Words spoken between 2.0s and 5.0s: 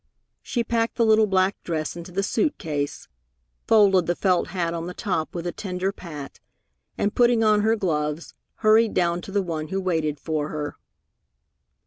the suit case, folded the felt hat on the